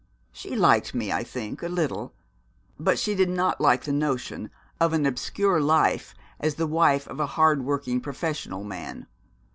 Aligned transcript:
She 0.31 0.55
liked 0.55 0.95
me, 0.95 1.11
I 1.11 1.23
think, 1.23 1.61
a 1.61 1.67
little; 1.67 2.15
but 2.79 2.97
she 2.97 3.13
did 3.13 3.29
not 3.29 3.61
like 3.61 3.83
the 3.83 3.91
notion 3.91 4.49
of 4.79 4.93
an 4.93 5.05
obscure 5.05 5.59
life 5.61 6.15
as 6.39 6.55
the 6.55 6.65
wife 6.65 7.05
of 7.07 7.19
a 7.19 7.27
hardworking 7.37 8.01
professional 8.01 8.63
man. 8.63 9.05